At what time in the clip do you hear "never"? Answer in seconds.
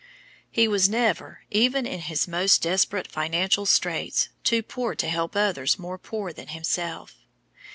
0.89-1.43